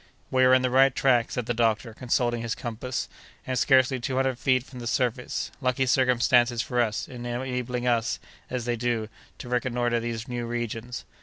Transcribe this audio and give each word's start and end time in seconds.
"We 0.31 0.43
are 0.45 0.53
in 0.55 0.63
the 0.63 0.71
right 0.71 0.95
track," 0.95 1.29
said 1.29 1.45
the 1.45 1.53
doctor, 1.53 1.93
consulting 1.93 2.41
his 2.41 2.55
compass, 2.55 3.07
"and 3.45 3.55
scarcely 3.55 3.99
two 3.99 4.15
hundred 4.15 4.39
feet 4.39 4.63
from 4.63 4.79
the 4.79 4.87
surface; 4.87 5.51
lucky 5.61 5.85
circumstances 5.85 6.59
for 6.63 6.81
us, 6.81 7.07
enabling 7.07 7.85
us, 7.85 8.17
as 8.49 8.65
they 8.65 8.75
do, 8.77 9.09
to 9.37 9.47
reconnoitre 9.47 9.99
these 9.99 10.27
new 10.27 10.47
regions. 10.47 11.05